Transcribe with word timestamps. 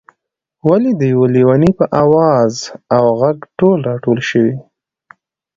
ولې 0.67 0.91
د 0.99 1.01
یو 1.13 1.23
لېوني 1.33 1.71
په 1.79 1.85
آواز 2.03 2.53
او 2.95 3.03
غږ 3.21 3.37
ټول 3.59 3.77
راټول 3.89 4.19
شوئ. 4.29 4.53